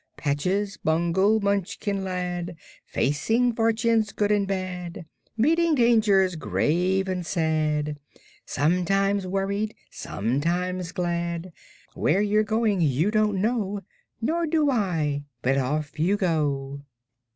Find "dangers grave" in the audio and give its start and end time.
5.75-7.07